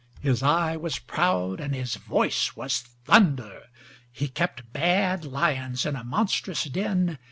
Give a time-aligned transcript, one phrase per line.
[0.19, 3.65] His eye was proud, and his voice was thunder.
[4.11, 7.19] He kept bad lions in a monstrous den.